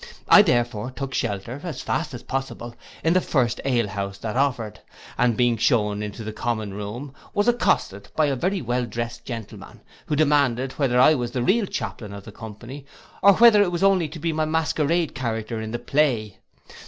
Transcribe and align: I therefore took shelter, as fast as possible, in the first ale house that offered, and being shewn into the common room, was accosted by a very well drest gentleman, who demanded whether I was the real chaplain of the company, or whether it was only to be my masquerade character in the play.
I 0.27 0.41
therefore 0.41 0.89
took 0.89 1.13
shelter, 1.13 1.59
as 1.63 1.83
fast 1.83 2.15
as 2.15 2.23
possible, 2.23 2.75
in 3.03 3.13
the 3.13 3.21
first 3.21 3.61
ale 3.63 3.87
house 3.89 4.17
that 4.17 4.35
offered, 4.35 4.79
and 5.15 5.37
being 5.37 5.57
shewn 5.57 6.01
into 6.01 6.23
the 6.23 6.33
common 6.33 6.73
room, 6.73 7.13
was 7.35 7.47
accosted 7.47 8.09
by 8.15 8.25
a 8.25 8.35
very 8.35 8.63
well 8.63 8.87
drest 8.87 9.25
gentleman, 9.25 9.81
who 10.07 10.15
demanded 10.15 10.71
whether 10.79 10.99
I 10.99 11.13
was 11.13 11.33
the 11.33 11.43
real 11.43 11.67
chaplain 11.67 12.13
of 12.13 12.23
the 12.23 12.31
company, 12.31 12.83
or 13.21 13.33
whether 13.35 13.61
it 13.61 13.71
was 13.71 13.83
only 13.83 14.07
to 14.09 14.17
be 14.17 14.33
my 14.33 14.45
masquerade 14.45 15.13
character 15.13 15.61
in 15.61 15.69
the 15.69 15.77
play. 15.77 16.39